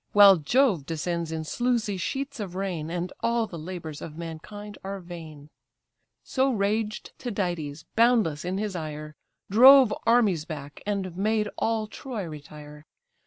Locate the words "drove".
9.51-9.93